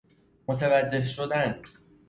متوجه 0.47 1.03
شدن 1.05 1.61